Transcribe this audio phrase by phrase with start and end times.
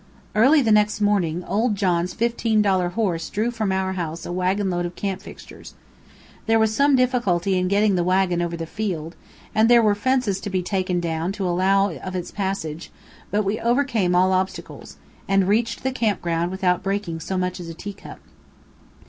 [0.33, 4.71] Early the next morning, old John's fifteen dollar horse drew from our house a wagon
[4.71, 5.75] load of camp fixtures.
[6.47, 9.15] There was some difficulty in getting the wagon over the field,
[9.53, 12.89] and there were fences to be taken down to allow of its passage;
[13.29, 17.69] but we overcame all obstacles, and reached the camp ground without breaking so much as
[17.69, 18.17] a teacup.